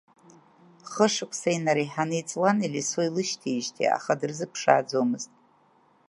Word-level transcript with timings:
Хышықәса 0.91 1.49
инреиҳаны 1.55 2.15
иҵуан 2.21 2.57
Елисо 2.67 3.01
илышьҭеижьҭеи, 3.07 3.89
аха 3.97 4.13
дырзыԥшааӡомызт. 4.19 5.31